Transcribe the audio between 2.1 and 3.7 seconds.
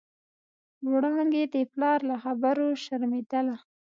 خبرو شرمېدله.